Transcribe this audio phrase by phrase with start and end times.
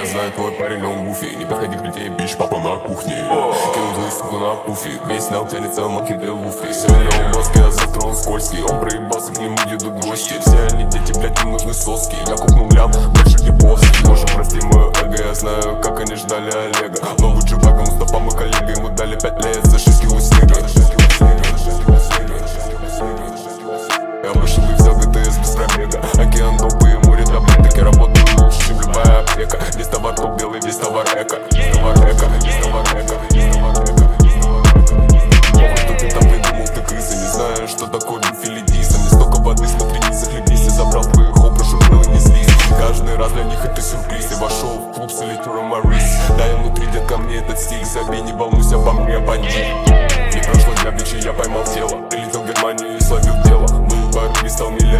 [0.00, 3.16] Я знаю, твой парень, он гуфи Не подходи к людей, бич, папа на кухне.
[3.16, 3.52] Кинул
[3.94, 8.06] твою суку на пуфи Весь снял тянется, маки де луфи Сегодня он мозги, а завтра
[8.06, 8.62] он скользкий.
[8.62, 12.16] Он проебался, к нему едут гости Все они дети, блядь, им нужны соски.
[12.26, 16.50] Я купнул лям, больше не босс Боже, прости мое эго, я знаю, как они ждали
[16.50, 17.02] Олега.
[17.18, 20.54] Новый чувак, Мустафа, мой коллега Ему дали пять лет за 6 кило снега.
[24.24, 26.00] Я вышел и взял ГТС без пробега
[31.22, 31.36] эко
[31.72, 32.26] товар эко,
[32.62, 33.14] товар эко товар эко,
[33.52, 34.10] товар эко
[35.52, 40.00] Похуй, что ты придумал, ты крыса Не знаю, что такое бифилидиса Не столько воды, смотри,
[40.08, 42.48] не захлебнись Я забрал твоих образ, чтобы не слизь
[42.78, 46.56] Каждый раз для них это сюрприз Я вошел в клуб с элитуром Марис Да, я
[46.56, 49.66] внутри, детка, мне этот стиль Забей, не волнуйся обо мне, бандит
[50.34, 54.30] Не прошло для бичи, я поймал тело Прилетел в Германию и словил дело Был бар,
[54.48, 54.99] стал миллионер